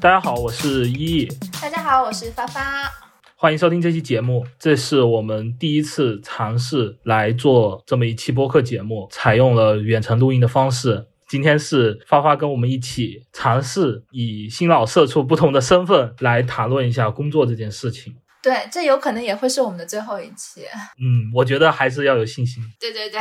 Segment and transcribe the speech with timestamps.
[0.00, 1.28] 大家好，我是依依，
[1.60, 2.88] 大家好，我是发发，
[3.34, 4.46] 欢迎收听这期节目。
[4.56, 11.08] 这是我们第一次尝试来做这么一期播客节目，采用了远程录音的方式。
[11.26, 18.14] 今天是发发跟我们一起尝试以新老社畜不同的身份来谈论一下工作这件事情。
[18.40, 20.62] 对，这有可能也会是我们的最后一期。
[21.02, 22.62] 嗯，我觉得还是要有信心。
[22.78, 23.20] 对对对，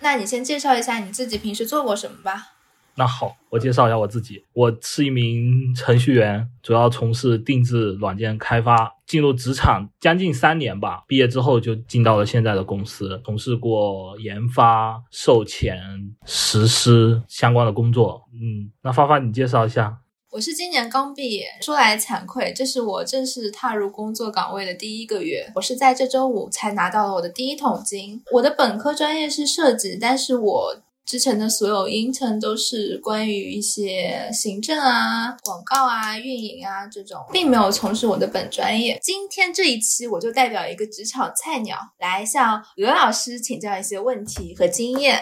[0.00, 2.54] 那你先介绍一下你自己平时做过什么吧。
[2.98, 4.44] 那好，我介绍一下我自己。
[4.52, 8.92] 我是一名程序员，主要从事定制软件开发。
[9.06, 15.80] 进入职场将近三年吧，毕业之后就进到了现在的公司，从事过研发、售前、
[16.26, 18.24] 实施相关的工作。
[18.32, 19.98] 嗯，那发发你介绍一下。
[20.32, 25.50] 我是今年刚毕业，说来惭愧，这是我正式踏入工作岗位的第一个月。
[25.54, 28.20] 我是在这周五才拿到了我的第一桶金。
[28.32, 30.82] 我的本科专业是设计，但是我。
[31.08, 38.98] 之前的所有音程都是关于一些行政啊、广告啊、运营啊这种，并没有从事我的本专业。
[39.02, 45.16] 今天这一期，我就代表一个职场菜鸟来向鹅老师请教一些问题和经验。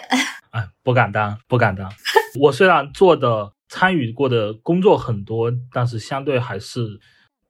[0.51, 1.89] 哎， 不敢当，不敢当。
[2.43, 6.99] 我虽然做的、参与过的工作很多，但是相对还是。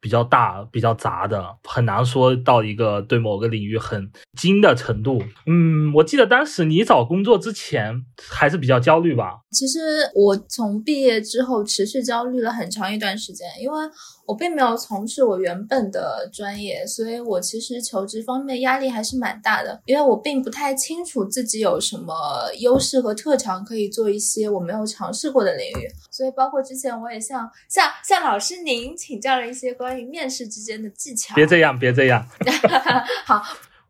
[0.06, 5.20] 比较大、比较杂的，很难说到一个对某个领域很精的程度。
[5.46, 9.40] 嗯，我记得当时你找工作之前还是比较焦虑吧？
[9.50, 9.80] 其实
[10.14, 13.78] 我从毕业之后持续焦虑了很长一段时间，因为。
[14.27, 22.14] 我并没有从事我原本的专业，所以我其实求职方面压力还是蛮大的，因为我并不太清楚自己有什么
[22.58, 31.34] 优势和特长可以做一些我没有尝试过的领域，所以包括之前我也向向向老师您请教了一些关于面试之间的技巧。
[31.34, 32.27] 别这样，别这样。
[33.24, 33.42] 好。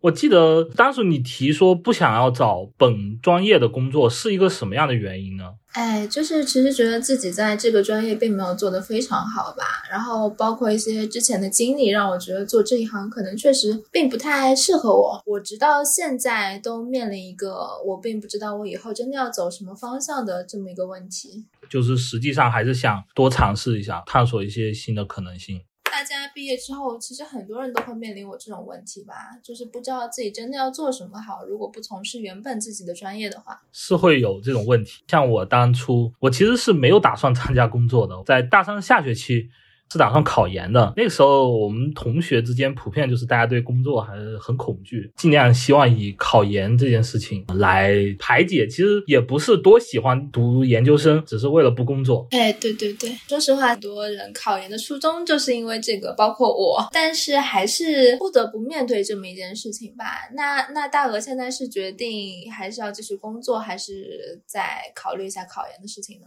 [0.07, 5.55] 我记得当时你提说不想要找本专业的工作，是一个什么样的原因呢？
[5.73, 15.21] 哎，就是其实觉得自己在这个专业并没有做得非常好吧，然后包括一些之前的经历，让我觉得做这一行可能确实并不太适合我。
[15.27, 25.61] 我直到现在都面临一个我并不知道我以后真的要走什么方向的这么一个问题，就是实际上还是想多尝试一下，探索一些新的可能性。
[25.97, 31.47] 大家毕业之后，其实很多人都会面临我这种问题吧，就是不知道自己真的要做什么好。
[31.47, 35.03] 如果不从事原本自己的专业的话，是会有这种问题。
[35.09, 39.49] 像我当初，我其实是没有打算参加工作的，在大三下学期。
[39.91, 40.93] 是打算考研的。
[40.97, 48.67] 那个时候，我们同学之间普遍就是大家对工作还是很恐惧，尽量希望以考研这件事情来排解。
[48.67, 52.27] 其实也不是多喜欢读研究生，只是为了不工作。
[52.31, 56.89] 哎，对对对，说实话，很多人考研的初衷就是因为这个，包括我。
[56.93, 60.05] 但是还是不得不面对这么一件事情吧。
[60.35, 66.27] 那那大鹅现在是决定还是要继续工作，还是再考虑一下考研的事情呢？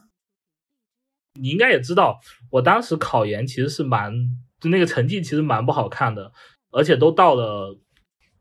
[1.40, 2.20] 你应该也知道，
[2.52, 4.14] 我当时考研其实是蛮，
[4.60, 6.32] 就那个成绩其实蛮不好看的，
[6.72, 7.78] 而且都到了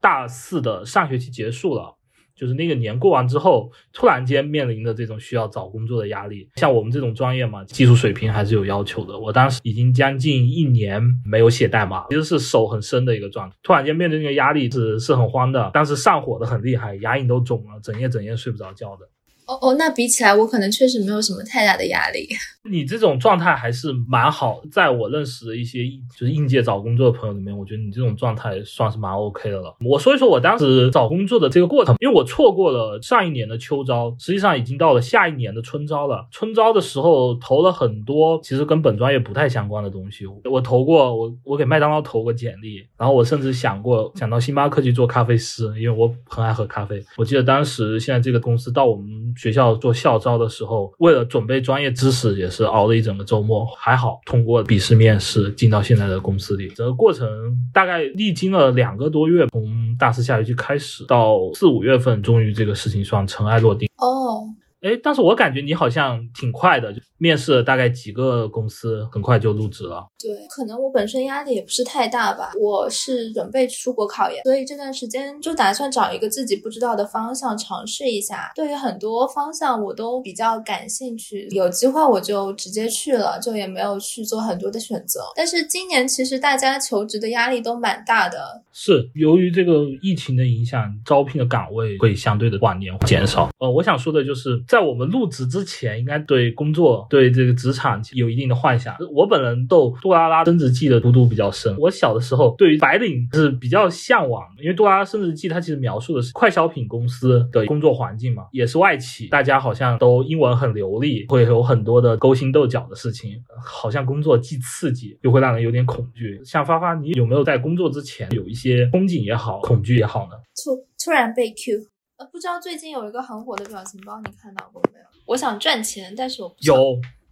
[0.01, 1.97] 大四的上学期结束了，
[2.35, 6.49] 就是那个年过完之后，突然间面临的这种需要找工作的压力。
[6.55, 9.19] 像我们这种专业嘛，技术水平还是有要求的。
[9.19, 13.57] 我当时已经将近一年没有写代码，其实是手很生的一个状态。
[13.63, 19.09] 突然间面对那个压力是是很慌的，当时上火的很厉害，牙龈都肿了，整夜整夜睡不着觉的。
[19.49, 22.29] 哦哦，那比起来，我可能确实没有什么太大的压力。
[22.71, 25.79] 你这种状态还是蛮好，在我认识的一些
[26.15, 29.75] 就是应届找工作的朋友里面，我觉得你这种状态算是蛮 OK 的了。
[29.81, 36.29] 我说一说我当时找工作的这个过程，因为我错过了上一年的秋招，实际上已经到了下一年的春招了。
[36.31, 47.03] 春招的时候投了很多其实跟本专业不太相关的东西，我投过，我我给麦当劳投过简历，然后我甚至想过想到星巴克去做咖啡师，因为我很爱喝咖啡。
[47.17, 49.09] 我记得当时现在这个公司到我们。
[49.39, 53.65] 学校做校招的时候，为了准备专业知识，也是熬了一整个周末。
[53.77, 56.69] 还好通过笔试面试，进到现在的公司里。
[56.71, 57.29] 整个过程
[57.73, 63.89] 大概历经了两个多月，从大四下学期开始到四五月份，终于这个事情算尘埃落定。
[63.99, 64.43] 哦。
[64.81, 70.07] 哎，但是我感觉你好像挺快的，就面试了大概几个公司，很快就入职了。
[70.23, 72.53] 对，可能我本身压力也不是太大吧。
[72.61, 78.53] 我是准备出国考研，所以这段时间就打算找一个自己不知道的方向尝试一下。
[78.55, 85.23] 对于很多方向我都比较感兴趣，有机会我就直接去了，就也没有去做很多的选择。
[85.35, 93.51] 但是今年其实大家求职的压力都蛮大的，是由于这个疫情的影响，招聘的岗位会相对的往年减少。
[93.59, 94.63] 呃，我想说的就是。
[94.69, 98.95] 在我们入职之前，应该对工作、对这个职场有一定的幻想。
[99.15, 101.75] 我本人对杜拉拉升职记的读读比较深。
[101.79, 116.39] 我小的时候对于白领是比较向往，因为杜拉拉升职记它其实描述的是快消品公司的工作环境嘛，也是外企，大家好像都英文很流利，会有很多的勾心斗角的事情，好像工作既刺激又会让人有点恐惧。
[116.45, 120.37] 像发发，你有没有在工作之前有一些憧憬也好，恐惧也好呢？
[120.63, 121.89] 突突然被 Q。
[122.19, 125.07] 呃，不知道最近有一个很火的表情包，你看到过没有？
[125.25, 126.75] 我想赚钱，但是我不有。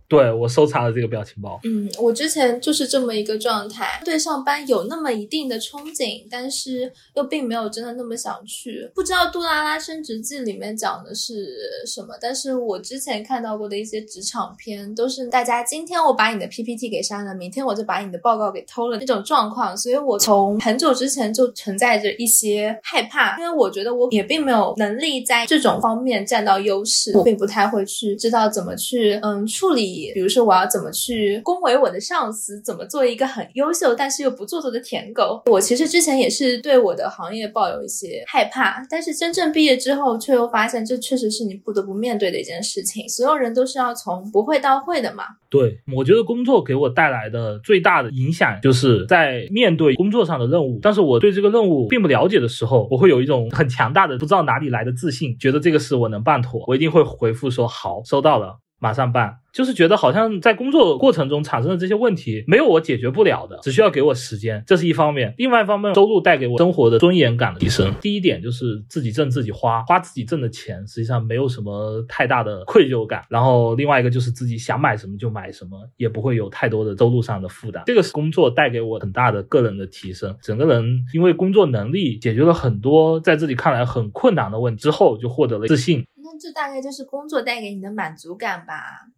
[0.09, 1.59] 对我收藏了这个表情包。
[1.65, 8.89] 嗯，我之前就是这么一个状态，对上班有那么一定的憧憬，但是又并没有真的那么想去。
[8.95, 19.77] 不知道《杜拉拉升职记》里面讲的是什么，但是我之前看到过的一些职场片，都是大家今天我把你的 PPT 给删了，明天我就把你的报告给偷了那种状况。
[19.77, 29.96] 所以我从很久之前就存在着一些害怕，因为我觉得我也并没有能力在这种方面占到优势，我并不太会去知道怎么去嗯处理。
[30.15, 32.61] 比如说，我要怎么去恭维我的上司？
[32.63, 35.43] 怎么做一个很优秀但是又不做作的舔狗？
[35.47, 43.09] 我其实之前也是对我的行业抱有一些害怕，但是真正毕业之后，却又发现这确实是你不得不面对的一件事情。
[43.09, 45.25] 所有人都是要从不会到会的嘛。
[45.49, 58.59] 对，我觉得工作给我带来的最大的影响，就是在面对工作上的任务，但是我对这个任务并不了解的时候，我会有一种很强大的不知道哪里来的自信，觉得这个事我能办妥，我一定会回复说好，收到了。
[58.79, 65.35] 马上办，就是觉得好像在工作过程中产生的这些问题没有我解决不了的，只需要给我时间，这是一方面。
[65.39, 67.93] 另外一方面，收入带给我生活的尊严感的提升。
[68.01, 73.25] 第一点就是自己挣自己花，花自己挣的钱，实际上没有什么太大的愧疚感。
[73.31, 77.83] 然后另外一个就是自己想买什么就买什么，也不会有太多的收入上的负担。
[77.87, 86.05] 这个是工作带给我很大的个人的提升，整个人因为工作能力解决了很多在自己看来很困难的问题之后，就获得了自信。
[86.39, 89.09] 这大概就是工作带给你的满足感吧，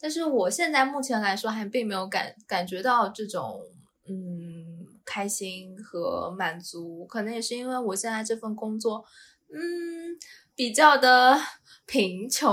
[0.00, 3.60] 但是我现在目前来说还并没有感感觉到这种
[4.06, 9.04] 嗯开心和满足，可能也是因为我现在这份工作
[9.52, 10.18] 嗯
[10.54, 11.38] 比较的
[11.86, 12.50] 贫穷。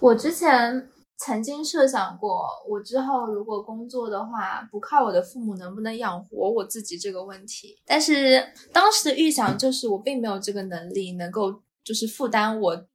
[0.00, 12.86] 我之前曾经设想过，我之后如果工作的话，不靠我的父母能不能养活我自己这个问题，但是当时的预想就是我并没有这个能力能够就是负担我。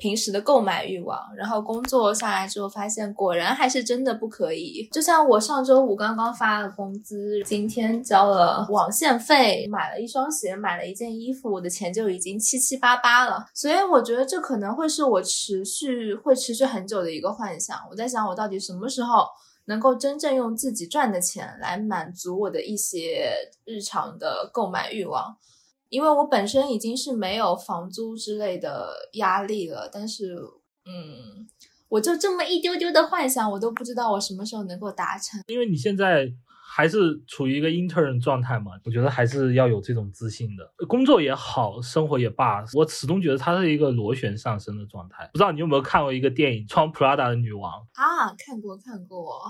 [0.00, 4.88] 平时的购买欲望，然后工作下来之后发现，果然还是真的不可以。
[4.90, 13.44] 就像我上周五刚刚发了工资，今天交了网线费，买了一双鞋，买了一件衣服，我的钱就已经七七八八了。
[13.52, 17.76] 所以我觉得这可能会是我持续会持续很久的一个幻想。
[17.90, 19.26] 我在想，我到底什么时候
[19.66, 23.30] 能够真正用自己赚的钱来满足我的一些
[23.66, 25.36] 日常的购买欲望。
[25.90, 30.34] 因为我本身已经是没有房租之类的压力了，但是，
[30.86, 31.46] 嗯，
[31.88, 35.42] 我就这么一丢丢的幻想，我都不知道我什么时候能够达成。
[35.48, 36.32] 因为你现在
[36.72, 40.86] 还是处于一个 intern 状态嘛，我觉得还是要有这种自信的。
[40.86, 45.28] 工作也好，生活也罢，我始终觉得它是一个螺旋上升的状态。
[45.32, 48.32] 不知道你有没有看过一个电影《穿 Prada 的女王》啊？
[48.38, 49.42] 看过，看过。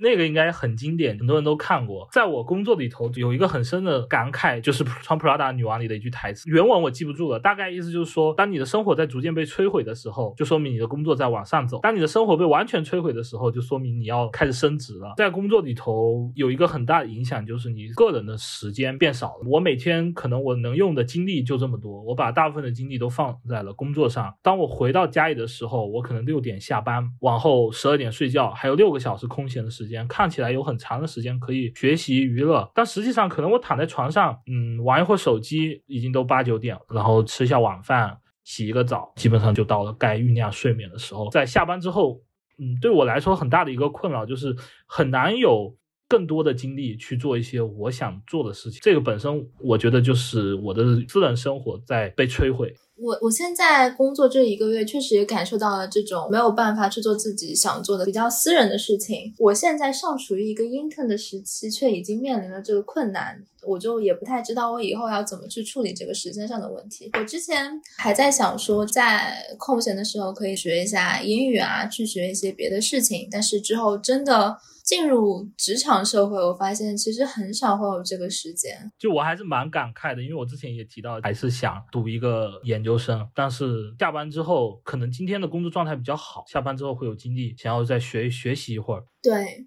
[0.00, 2.08] 那个应该很经典，很多人都看过。
[2.12, 15.14] 在我工作里头有一个很深的感慨，就是 穿 Prada 女王里的一句台词，原文我记不住了，大概意思就是说，当你的生活在逐渐被摧毁的时候，就说明你的工作在往上走；当你的生活被完全摧毁的时候，就说明你要开始升职了。
[15.16, 19.48] 在工作里头有一个很大的影响，就是你个人的时间变少了。
[19.48, 24.34] 我每天可能我能用的精力就这么多，我把大部分的精力都放在了工作上。
[24.42, 29.83] 当我回到家里的时候，我可能六点下班，往后十二点睡觉，还有六个小时空闲的时间。
[29.84, 41.28] 时间看起来有很长的时间可以学习娱乐，但实际上可能我躺在床上，嗯，玩一会儿手机，已经都八九点了，然后吃一下晚饭，洗一个澡，基本上就到了该酝酿睡眠的时候。
[41.28, 42.20] 在下班之后，
[42.58, 45.76] 嗯，对我来说很大的一个困扰就是很难有
[46.08, 48.80] 更多的精力去做一些我想做的事情。
[48.82, 52.74] 这个本身我觉得就是我的私人生活在被摧毁。
[52.96, 59.34] 我我现在工作这一个月，确实也感受到了这种没有办法去做自己想做的比较私人的事情。
[59.38, 67.10] 我现在尚处于一个 intern 的时期，却已经面临了这个困难，我就也不太知道我以后要怎么去处理这个时间上的问题。
[67.18, 74.58] 我之前还在想说，在空闲的时候可以学一下英语啊，去学一些别的事情，但是之后真的。
[74.84, 78.92] 进入职场社会，我发现其实很少会有这个时间。
[78.98, 89.04] 就我还是蛮感慨的，因为我之前也提到，还是想读一个研究生，但是下班之后，可能今天的工作状态比较好，下班之后会有精力想要再学学习一会儿。
[89.22, 89.66] 对，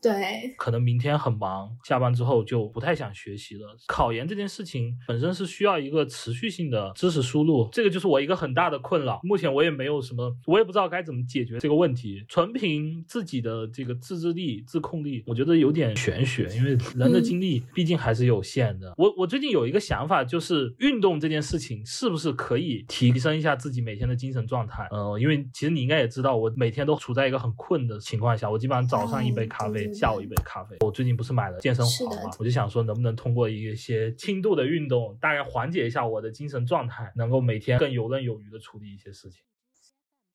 [0.00, 3.76] 对，可能明天很忙，下班之后就不太想学习了。
[3.88, 9.18] 考研这件事情本身是需要一个持续性的知识输入，这个就是我一个很大的困扰。
[9.24, 12.24] 目前我也没有什么，我也不知道该怎么解决这个问题。
[12.28, 18.94] 纯凭自己的这个自制力、自控力，我觉得有点玄学，因为人的精力毕竟还是有限的。
[18.96, 24.86] 我我最近有一个想法，就是运动这件事情是不是可以提升一下自己每天的精神状态？
[24.92, 29.87] 呃，因为其实你应该也知道，我每天都处在一个很困的情况下，我基本上早上一杯咖啡。
[29.94, 30.76] 下午一杯咖啡。
[30.80, 39.42] 我最近不是买了健身环嘛，我就想说，能不能通过一些轻度的运动，大概缓解一下我的精神状态，能够每天更游刃有余的处理一些事情。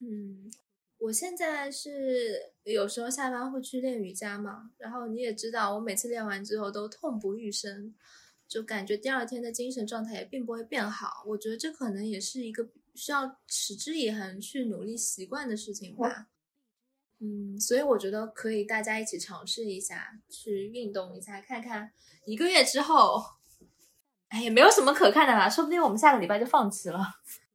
[0.00, 0.50] 嗯，
[0.98, 7.94] 我现在是有时候下班会去练瑜伽嘛，然后你也知道，我每次练完之后都痛不欲生，
[8.46, 11.24] 就感觉第二天的精神状态也并不会变好。
[11.26, 16.28] 我觉得这可能也是一个需要持之以恒去努力习惯的事情吧。
[17.20, 21.92] 嗯，所以我觉得可以大家一起尝试一下，去运动一下，看看
[22.26, 23.22] 一个月之后，
[24.28, 27.00] 哎，也没有什么可看的啦，说不定我们下个礼拜就放弃了。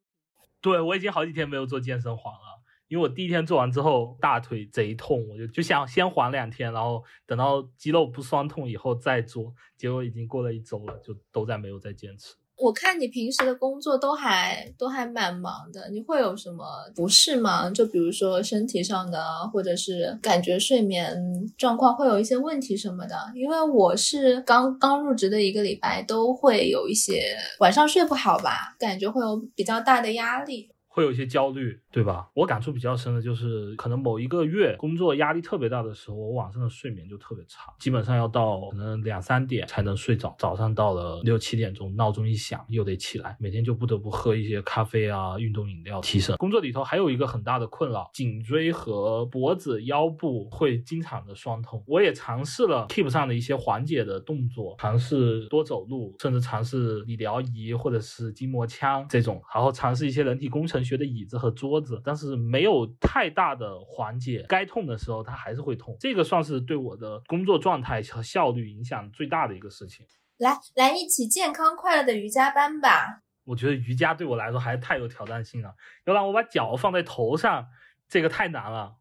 [0.62, 12.36] 对，我已经好几天没有做健身环了，因为我第一天做完之后大腿贼痛，我就就想先缓两天，然后等到肌肉不酸痛以后再做，结果已经过了一周了，就都在没有再坚持。
[12.60, 17.70] 我看你平时的工作都还都还蛮忙的，你会有什么不适吗？
[17.70, 19.24] 就比如说身体上的，
[19.54, 21.18] 或者是感觉睡眠
[21.58, 23.16] 状况会有一些问题什么的？
[23.34, 30.70] 因为我是刚刚入职的一个礼拜，都会有一些晚上睡不好吧，感觉会有比较大的压力。
[31.00, 32.30] 会有一些焦虑，对吧？
[32.34, 46.36] 我感触比较深的就是，可能某一个月工作压力特别大的时候，我晚上的睡眠就特别差，基本上要到可能两三点才能睡着，早上到了六七点钟，闹钟一响又得起来，每天就不得不喝一些咖啡啊、运动饮料提神。
[46.36, 51.82] 工作里头还有一个很大的困扰，颈椎和脖子、腰部会经常的酸痛。
[51.88, 60.80] 我也尝试了 Keep 上的一些缓解的动作，尝试多走路，甚至尝试理疗仪或者是筋膜枪这种，然后尝试一些人体工程。
[60.90, 64.44] 学的椅子和桌子，但是没有太大的缓解。
[64.50, 65.96] 该痛的时候，它还是会痛。
[66.00, 70.04] 这个算是对我的工作状态和效率影响最大的一个事情。
[70.38, 73.22] 来，来一起健康快乐的瑜伽班吧。
[73.44, 75.76] 我觉得瑜伽对我来说还是太有挑战性了。
[76.06, 77.68] 要让我把脚放在头上，
[78.08, 78.96] 这个太难了。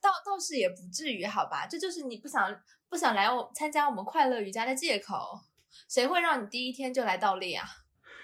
[0.00, 1.66] 倒倒是也不至于，好吧？
[1.66, 2.54] 这就是你不想
[2.88, 5.14] 不想来我参加我们快乐瑜伽的借口。
[5.88, 7.64] 谁会让你第一天就来倒立啊？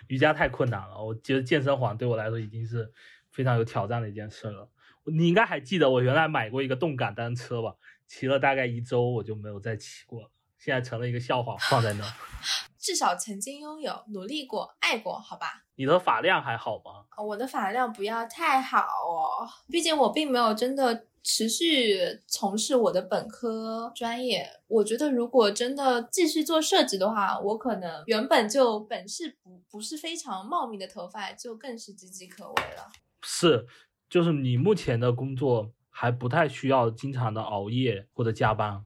[0.08, 2.92] 瑜伽太困难了，我觉得健身环对我来说已经是
[3.30, 4.68] 非常有挑战的一件事了。
[5.04, 7.74] 你应该还记得我原来买过一个动感单车吧？
[8.06, 12.04] 骑了大概一周，我就没有再骑过了，现在成了一个笑话，放在那。
[12.78, 15.64] 至少曾经拥有，努力过，爱过，好吧？
[15.76, 17.06] 你的发量还好吗？
[17.22, 21.07] 我的发量不要太好哦，毕竟我并没有真的。
[21.22, 32.90] 持续从事我的本科专业，我觉得如果真的继续做设计的话，我可能原本就本是不不是非常茂密的头发，就更是岌岌可危了。
[33.22, 33.66] 是，
[34.08, 38.84] 就是你目前的工作还不太需要经常的熬夜或者加班。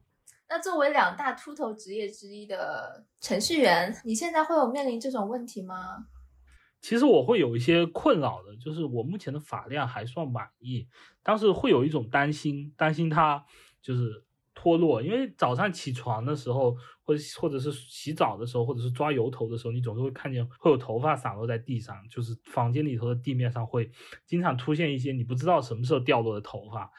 [0.49, 6.05] 那作为两大秃头职业之一的程序员，你现在会有面临这种问题吗？
[6.83, 10.85] 其实我会有一些困扰的，就是我目前的发量还算满意，
[11.23, 13.45] 但是会有一种担心，担心它
[13.81, 23.89] 就是脱落，因为早上起床的时候，或者或者是洗澡的时候，或者是抓油头的时候，你总是会看见会有头发散落在地上，就是房间里头的地面上会
[24.25, 26.91] 经常出现一些你不知道什么时候掉落的头发。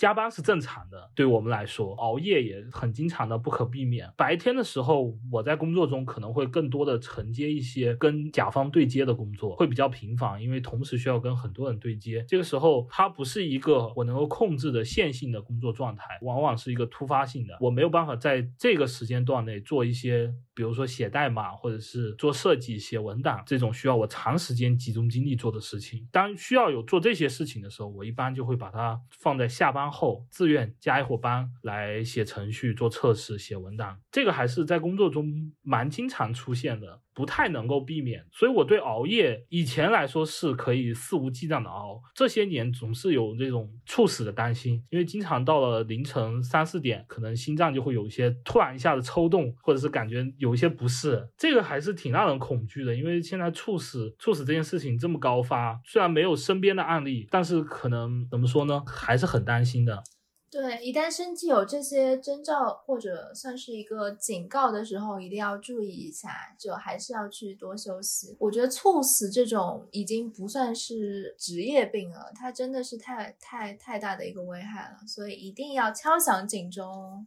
[0.00, 4.10] 加班是正常的，对我们来说，熬夜也很经常的不可避免。
[4.16, 12.24] 白天的时候，我在工作中可能会更多的承接一些跟甲方对接的工作，会比较频繁，因为同时需要跟很多人对接。
[12.26, 26.08] 这个时候，它不是一个我能够控制的线性的工作状态，往往是一个突发性的，我没有办法在这个时间段内做一些，比如说写代码或者是做设计、写文档这种需要我长时间集中精力做的事情。
[26.10, 37.00] 当需要有做这些事情的时候，我一般就会把它放在下班后自愿加一伙班来写程序、做测试、写文档，这个还是在工作中蛮经常出现的。
[37.20, 52.96] 不太能够避免，所以我对熬夜以前来说是可以肆无忌惮的熬，这些年总是有这种猝死的担心，因为经常到了凌晨三四点，可能心脏就会有一些突然一下子抽动，或者是感觉有一些不适，这个还是挺让人恐惧的。
[52.96, 60.02] 因为现在猝死猝死这件事情这么高发，虽然没有身边的案例，但是可能怎么说呢，还是很担心的。
[60.50, 66.28] 对，一旦身体有这些征兆或者算是一个警告的时候，一定要注意一下，
[66.58, 68.36] 就还是要去多休息。
[68.40, 77.24] 我觉得猝死这种已经不算是职业病了，它真的是太太太大的一个危害了，所以一定要敲响警钟。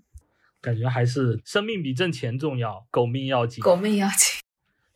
[0.59, 3.63] 感觉还是生命比挣钱重要，狗命要紧。
[3.63, 4.41] 狗命要紧。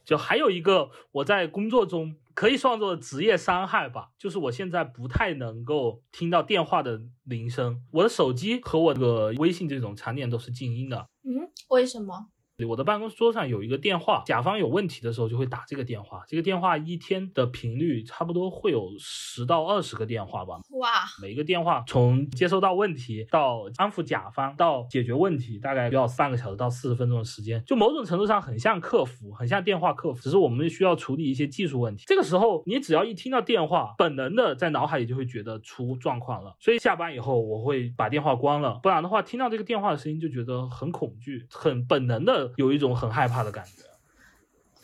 [0.03, 11.07] 就还有一个我在工作中可以算作职业伤害吧，就是我现在不太能够听到电话的铃声，我的手机和我的微信这种常年都是静音的。
[11.23, 12.27] 嗯，为什么？
[12.65, 16.23] 我的办公桌上有一个电话，甲方有问题的时候就会打这个电话。
[16.27, 20.55] 这个电话一天的频率差不多会有十到二十个电话吧。
[20.71, 20.89] 哇，
[21.21, 27.63] 每一个电话从接收到问题到安抚甲方到解决问题，大概要半个小时到四十分钟的时间。
[27.63, 32.05] 就某种程度上很像客服，很像电话客服，只是我们需要处理一些技术问题。
[32.07, 36.55] 这个时候你只要一听到电话，本能的在脑海里就会觉得出状况了。
[36.59, 42.46] 所以下班以后我会把电话关了，不然的话听到这个电话的声音就觉得很恐惧，很本能的。
[42.55, 43.83] 有一种很害怕的感觉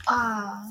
[0.06, 0.70] 啊，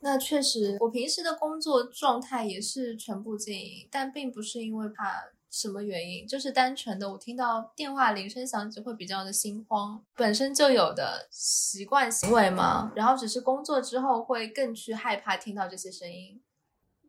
[0.00, 16.42] 那确实，我平时的工作状态也是全部静音，但并不是因为怕什么原因，就是单纯的我听到电话铃声响起会比较的心慌，本身就有的习惯行为嘛，然后只是工作之后会更去害怕听到这些声音。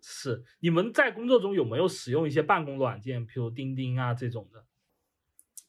[0.02, 4.64] 是，你们在工作中有没有使用一些办公软件，比如钉钉啊这种的？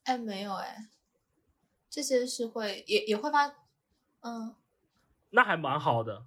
[0.04, 0.76] 哎，没有哎。
[1.98, 3.48] 这些是会也也会发，
[4.20, 4.54] 嗯，
[5.30, 6.22] 那还蛮好的，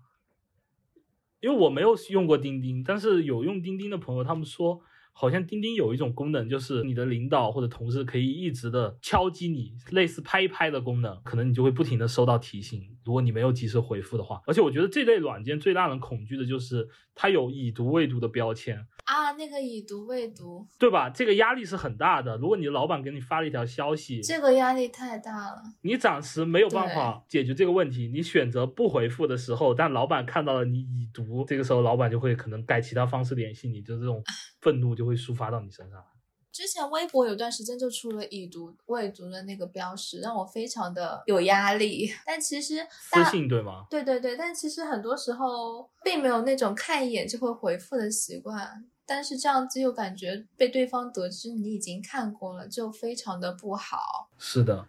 [1.40, 4.82] 因为我没有用过钉钉，但是有用钉钉的朋友，他们说。
[5.14, 12.82] 好像钉钉有一种功能，就是你的领导或者同事可以一直的敲击你，类似拍一拍的功能，可能你就会不停的收到提醒。
[13.04, 21.10] 如果你没有及时回复的话，而且我觉得这类软件最让人恐惧的就是它有已读未读的标签啊，那个已读未读，对吧？
[21.10, 22.38] 这个压力是很大的。
[22.38, 25.62] 如果你的老板给你发了一条消息，这个压力太大了。
[25.82, 34.24] 你暂时没有办法解决这个问题，你选择不回复的时候，但老板看到了你已读，这个时候老板就会可能改其他方式联系你，就这种。
[34.62, 36.04] 愤怒就会抒发到你身上。
[36.52, 42.12] 之前微博有段时间就出了已读未读的那个标识，让我非常的有压力。
[42.26, 43.86] 但其实私信对吗？
[43.90, 48.86] 对对对，但其实很多时候并没有那种看一眼就会回复的习惯。
[49.06, 54.30] 但是这样子又感觉被对方得知你已经看过了，就非常的不好。
[54.38, 54.88] 是的。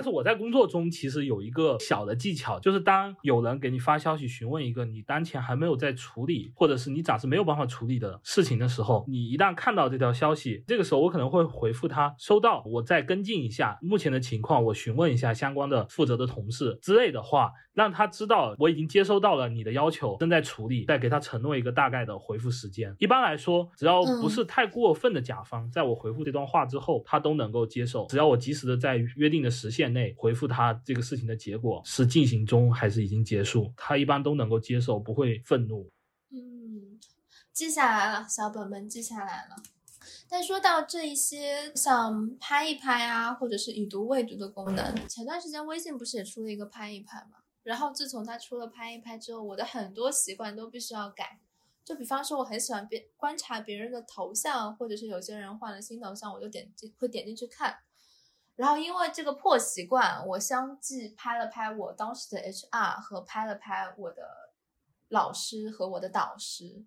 [0.00, 22.96] 但是我在工作中其实有一个小的技巧，就是当有人给你发消息询问一个你当前还没有在处理，或者是你暂时没有办法处理的事情的时候，你一旦看到这条消息，这个时候我可能会回复他收到，我再跟进一下目前的情况，我询问一下相关的负责的同事之类的话，让他知道我已经接收到了你的要求，正在处理，再给他承诺一个大概的回复时间。
[22.98, 29.89] 一般来说，只要不是太过分的甲方，在我回复这段话之后，他都能够接受，只要我及时的在约定的时限。
[29.90, 35.90] 内回复他这个事情的结果是进行中还是已经结束，他一般都能够接受，不会愤怒。
[36.30, 36.98] 嗯，
[37.52, 39.56] 记下来了，小本本记下来了。
[40.28, 47.38] 但说到这一些像拍一拍啊，或者是已读未读的功能，前段时间微信不是也出了一个拍一拍嘛？
[47.62, 51.38] 然后自从它出了拍一拍之后，我的很多习惯都必须要改。
[51.84, 57.76] 就比方说，我很喜欢别观察别人的头像，或者是有些人换了新头像，我就点进会点进去看。
[58.60, 64.22] 然后因为这个破习惯，我相继拍了拍我当时的 HR 和拍了拍我的
[65.08, 66.84] 老师和我的导师，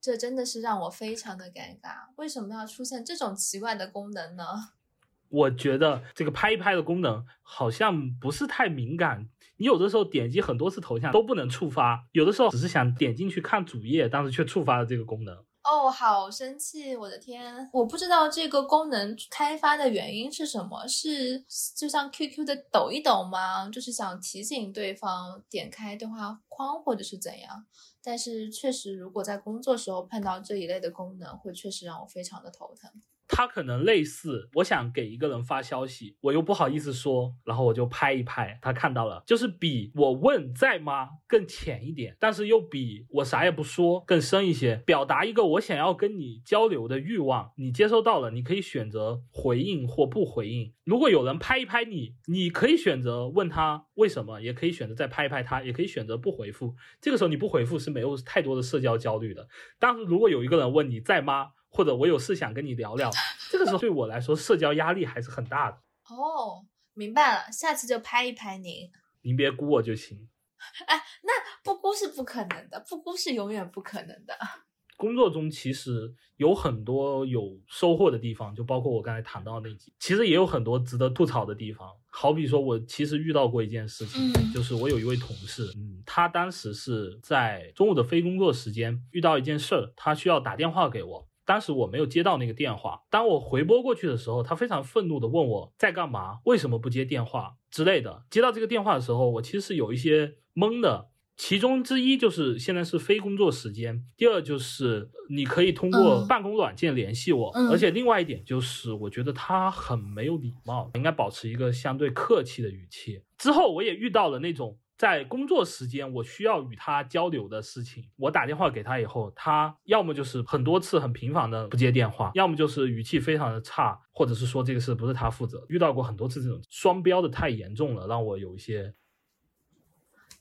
[0.00, 2.08] 这真的是让我非常的尴尬。
[2.16, 4.44] 为什么要出现这种奇怪的功能呢？
[5.30, 15.44] 我觉得这个拍一拍的功能好像不是太敏感，你有的时候点击很多次头像都不能触发，有的时候只是想点进去看主页，但是却触发了这个功能。
[15.64, 16.96] 哦，好生气！
[16.96, 21.44] 我的天，我不知道这个功能开发的原因是什么，是
[21.76, 23.68] 就像 QQ 的抖一抖吗？
[23.70, 27.64] 就是想提醒对方点开对话框，或者是怎样？
[28.02, 32.90] 但是确实，如果在工作时候碰到这一类的功能，会确实让我非常的头疼。
[33.28, 47.52] 他可能类似，我想给一个人发消息，我又不好意思说，然后我就拍一拍，他看到了，就是比我问在吗更浅一点，但是又比我啥也不说更深一些，表达一个我想要跟你交流的欲望。
[47.56, 50.72] 你接收到了，你可以选择回应或不回应。
[50.84, 56.74] 如果有人拍一拍你，你可以选择问他为什么，也可以选择再拍一拍他，也可以选择不回复。
[57.00, 59.48] 这个时候你不回复是没有太多的社交焦虑的。
[59.78, 61.52] 但是如果有一个人问你在吗？
[61.72, 63.10] 或者我有事想跟你聊聊，
[63.50, 65.78] 这个时候对我来说社交压力还是很大的。
[66.10, 68.90] 哦，明白了，下次就拍一拍您，
[69.22, 70.28] 您别估我就行。
[70.86, 71.32] 哎，那
[71.64, 74.36] 不估是不可能的，不估是永远不可能的。
[74.96, 81.88] 工作中其实有很多有收获的地方，就包括我刚才谈到那几，其实也有很多值得吐槽的地方。
[82.08, 91.28] 好比说，我其实遇到过一件事情，就是我有一位同事，嗯，他当时是在中午的非工作时间遇到一件事儿，他需要打电话给我。
[91.52, 98.24] 当时我没有接到那个电话，当我回拨过去的时候，他非常愤怒的问我在干嘛，为什么不接电话之类的。
[98.30, 101.10] 接到这个电话的时候，我其实是有一些懵的。
[101.36, 113.20] 其中之一就是现在是非工作时间，第二就是你可以通过办公软件联系我，而且另外一点就是我觉得他很没有礼貌，应该保持一个相对客气的语气。
[113.36, 125.64] 之后我也遇到了那种在工作时间我需要与他交流的事情，我打电话给他以后，他要么就是很多次很频繁的不接电话，要么就是语气非常的差，或者是说这个事不是他负责。
[125.68, 128.94] 遇到过很多次这种双标的太严重了，让我有一些。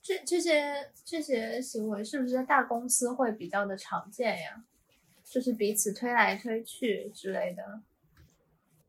[0.02, 4.64] 这这些这些行为是不是在大公司会比较的常见呀？
[5.24, 7.82] 就是彼此推来推去之类的。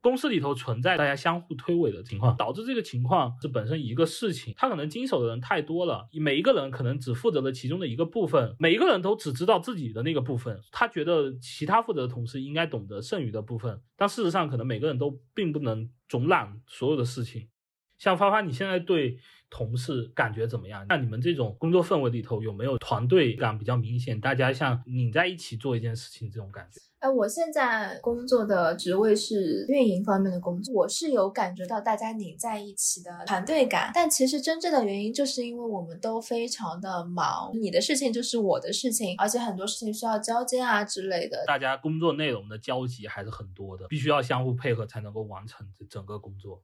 [0.02, 17.48] 公司里头存在大家相互推诿的情况，导致这个情况是本身一个事情，他可能经手的人太多了，每一个人可能只负责了其中的一个部分，每一个人都只知道自己的那个部分，他觉得其他负责的同事应该懂得剩余的部分，但事实上可能每个人都并不能总揽所有的事情。
[17.96, 19.16] 像发发，你现在对
[19.54, 20.86] 同事感觉怎么样？
[20.88, 24.18] 那你们这种工作氛围里头，有没有团队感比较明显？
[24.18, 26.80] 大家像拧在一起做一件事情这种感觉？
[27.00, 33.90] 哎，我现在工作的职位是运营方面的工作，我是有感觉到大家拧在一起的团队感。
[33.92, 41.44] 但其实真正的原因，就是因为我们都非常的忙，你的事情就是我的事情，而且很多事情需要交接啊之类的。
[41.46, 46.62] 大家工作内容的交集还是很多的，必须要相互配合才能够完成这整个工作。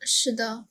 [0.00, 0.64] 是的。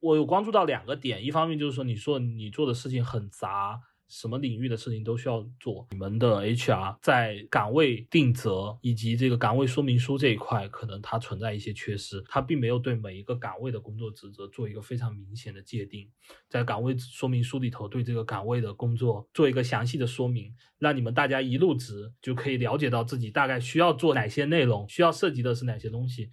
[0.00, 5.86] 我有关注到两个点，一方面就是说，你说你做的事情很杂，什么领域的事情都需要做。
[5.90, 16.08] 你们的 HR 在岗位定责以及这个岗位说明书这一块，可能它存在一些缺失，它并没有对每一个岗位的工作职责做一个非常明显的界定，
[16.48, 26.30] 在岗位说明书里头对这个岗位的工作做一个详细的说明，让你们大家一入职就可以了解到自己大概需要做哪些内容，需要涉及的是哪些东西。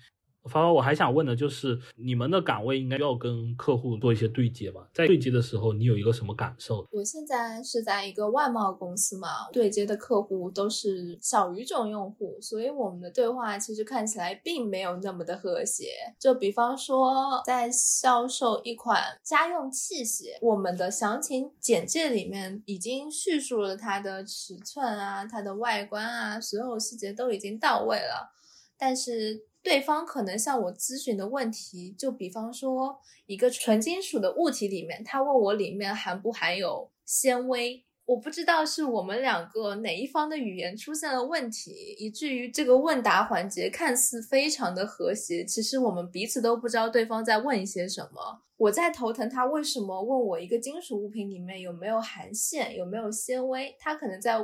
[0.47, 4.87] 发发，我还想问的就是，你们的岗位应该要跟客户做一些对接吧？
[4.93, 6.87] 在对接的时候，你有一个什么感受？
[6.91, 15.87] 我现在是在一个外贸公司嘛，对接的客户都是小语种用户，所以我们的对话其实看起来并没有那么的和谐。
[16.19, 28.31] 就比方说，在销售一款家用器械，我们的详情简介里面已经叙述了它的尺寸啊、它的外观啊，所有细节都已经到位了，
[28.77, 29.46] 但是。
[29.67, 48.43] 对方可能向我咨询的问题，就比方说一个纯金属的物体里面，他问我里面含不含有纤维，我不知道是我们两个哪一方的语言出现了问题，以至于这个问答环节看似非常的和谐，其实我们彼此都不知道对方在问一些什么。
[48.55, 54.37] 我在头疼他为什么问我一个金属物品里面有没有含线，有没有纤维，他可能在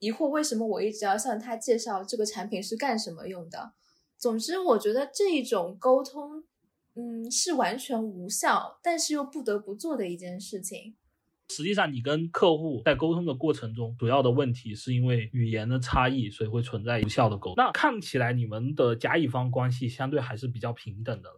[0.00, 3.74] 疑惑为什么我一直要向他介绍这个产品是干什么用的。
[4.18, 6.44] 总之，我觉得这一种沟通，
[6.94, 10.96] 嗯，是完全无效，但是又不得不做的一件事情。
[11.48, 17.54] 实际上，你跟客户在沟通的过程中，主要的问题是因为语言的差异，所以会存在无效的沟通。
[17.56, 21.30] 那看起来你们的甲乙方关系相对还是比较平等的。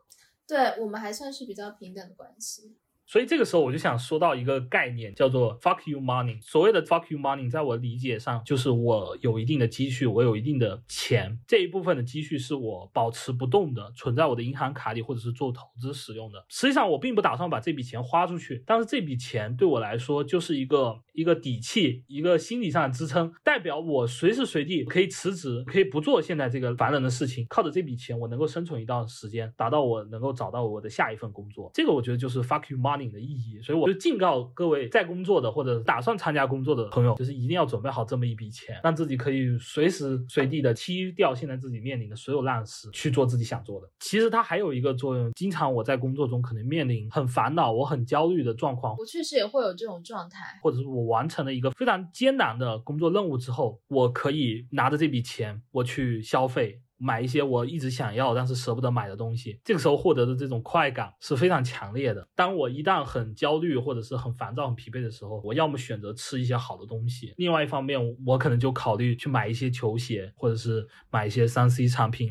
[0.46, 2.74] 对我们还算是比较平等的关系。
[3.08, 6.38] 所以这个时候我就想说到一个概念，叫做 fuck you money。
[6.42, 16.44] 所谓的 fuck you money，在我理解上，就是我有一定的积蓄，我有一定的钱，这一部分的积蓄是我保持不动的，存在我的银行卡里，或者是做投资使用的。
[16.50, 31.70] 实际上我并不打算把这笔钱花出去，但是这笔钱对我来说就是一个一个底气，一个心理上的支撑，代表我随时随地可以辞职，可以不做现在这个烦人的事情，靠着这笔钱我能够生存一段时间，达到我能够找到我的下一份工作。
[31.72, 32.97] 这个我觉得就是 fuck you money。
[33.06, 43.88] 的意义，所以我就警告各位在工作的或者打算参加工作的朋友，就是一定要准备好这么一笔钱，让自己可以随时随地的踢掉现在自己面临的所有烂事，去做自己想做的。
[44.00, 56.80] 其实它还有一个作用，经常我在工作中可能面临很烦恼、我很焦虑的状况，我确实也会有这种状态，或者是我完成了一个非常艰难的工作任务之后，我可以拿着这笔钱，我去消费。
[56.98, 62.28] 买一些我一直想要但是舍不得买的东西，这个时候获得的这种快感是非常强烈的。
[62.34, 72.30] 当我一旦很焦虑或者是很烦躁、很疲惫的时候，我要么选择吃一些好的东西，另外一方面，我可能就考虑去买一些球鞋，或者是买一些三 C 产品。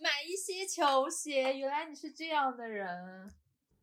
[0.00, 2.86] 买一些球鞋，原来你是这样的人。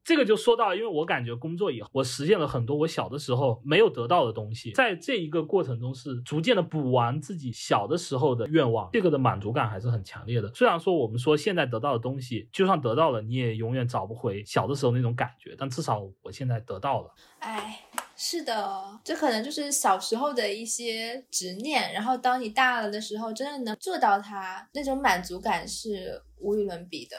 [0.03, 10.53] 这个就说到，因为我感觉工作以后，我实现了很多我小的时候没有得到的东西，在这一个过程中是逐渐的补完自己小的时候的愿望，这个的满足感还是很强烈的。
[10.53, 17.13] 虽然说我们说现在得到的东西，就算得到了，你也永远找不回小的时候那种感觉，但至少我现在得到了。
[17.39, 17.79] 哎。
[18.15, 27.17] 是的，这可能就是小时候的一些执念，然后当你大了的时候，真的能做到它，那种满足感是无与伦比的。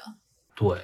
[0.54, 0.78] 对，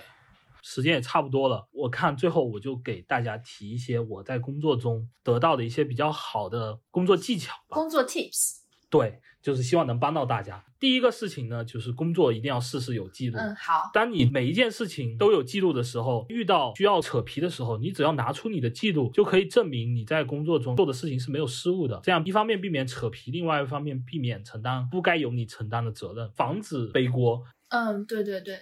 [0.63, 7.77] 时间也差不多了，我看最后我就给大家提一些我在工作中得到的一些比较好的工作技巧吧。
[7.77, 8.61] 工作 tips。
[8.89, 10.65] 对，就是希望能帮到大家。
[10.81, 13.39] 第一个事情呢，就是工作一定要事事有记录。
[13.39, 13.89] 嗯，好。
[13.95, 22.01] 当你每一件事情都有记录的时候，遇到需要扯皮的时候，你只要拿出你的记录，就可以证明你在工作中做的事情是没有失误的。
[22.03, 27.45] 这样一方面避免扯皮，另外一方面避免承担不该由你承担的责任，防止背锅。
[27.69, 28.59] 嗯，对对对，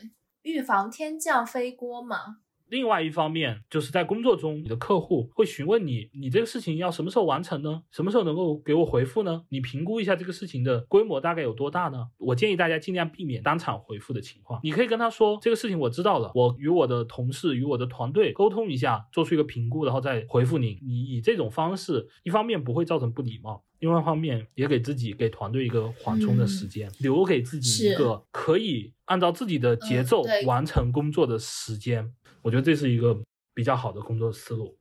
[0.49, 2.39] 预防天降飞锅嘛。
[2.71, 7.83] 另外一方面，就是在工作中，你的客户会询问你，你这个事情要什么时候完成呢？
[7.91, 9.45] 什么时候能够给我回复呢？
[9.49, 12.09] 你评估一下这个事情的规模大概有多大呢？
[12.19, 14.61] 我建议大家尽量避免当场回复的情况。
[14.63, 20.79] 你可以跟他说，这个事情我知道了，我与我的同事与我的团队沟通一下，做出一个评估，然后再回复您。
[20.83, 23.65] 你以这种方式，一方面不会造成不礼貌。
[23.81, 32.13] 另外一方面，也给自己、给团队一个缓冲的时间，留给自己一个可以按照自己的节奏完成工作的时间。
[32.49, 33.15] 我觉得这是一个
[33.53, 34.75] 比较好的工作思路。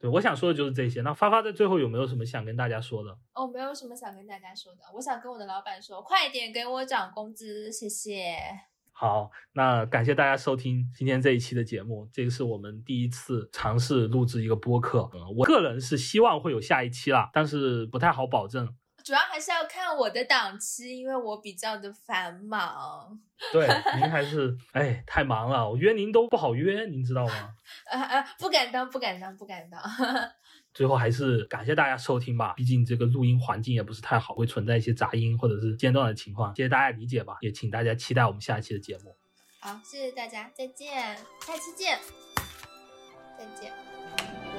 [0.00, 1.00] 对，我想说的就是这些。
[1.02, 3.16] 那发发在最后有没有什么想跟大家说的？
[3.34, 4.80] 哦，没有什么想跟大家说的。
[4.92, 8.34] 我想跟我的老板说，快点给我涨工资，谢谢。
[8.90, 12.08] 好，那感谢大家收听今天这一期的节目。
[12.12, 15.08] 这个是我们第一次尝试录制一个播客。
[15.14, 18.74] 嗯，我个人是希望会有下一期啦，但是不太好保证。
[19.04, 23.20] 主要还是要看我的档期，因为我比较的繁忙。
[23.52, 27.54] 对，您还是哎太忙了，我约您都不好约，您知道吗？
[27.90, 29.80] 啊 啊，不敢当，不敢当，不敢当。
[30.72, 39.14] 最后还是感谢大家收听吧，毕竟这个录音环境也不是太好，会存在一些杂音或者是间断的情况，谢谢大家理解吧，也请大家期待我们下一期的节目。
[39.60, 41.98] 好，谢谢大家，再见，下期见，
[43.36, 44.51] 再见。